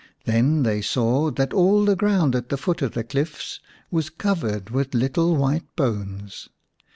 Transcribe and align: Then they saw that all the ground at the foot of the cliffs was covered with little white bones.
Then 0.25 0.63
they 0.63 0.81
saw 0.81 1.29
that 1.29 1.53
all 1.53 1.85
the 1.85 1.95
ground 1.95 2.35
at 2.35 2.49
the 2.49 2.57
foot 2.57 2.81
of 2.81 2.93
the 2.93 3.03
cliffs 3.03 3.59
was 3.91 4.09
covered 4.09 4.71
with 4.71 4.95
little 4.95 5.35
white 5.35 5.75
bones. 5.75 6.49